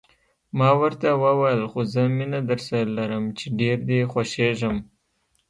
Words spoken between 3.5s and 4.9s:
ډېر دې خوښېږم.